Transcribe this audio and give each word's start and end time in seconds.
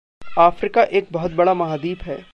आफ़्रिका 0.39 0.83
एक 0.83 1.07
बहुत 1.11 1.31
बड़ा 1.31 1.53
महाद्वीप 1.53 2.03
है। 2.03 2.25